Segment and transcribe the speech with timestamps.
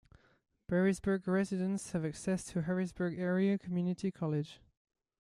[0.67, 4.59] Berrysburg residents have access to Harrisburg Area Community College.